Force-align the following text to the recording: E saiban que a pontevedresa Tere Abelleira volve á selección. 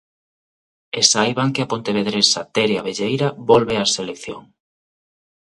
E 0.99 1.01
saiban 1.11 1.49
que 1.53 1.61
a 1.63 1.69
pontevedresa 1.71 2.39
Tere 2.55 2.75
Abelleira 2.77 3.27
volve 3.49 3.75
á 3.83 3.85
selección. 3.97 4.41